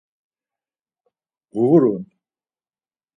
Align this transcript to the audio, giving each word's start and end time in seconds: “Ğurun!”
“Ğurun!” 1.55 2.03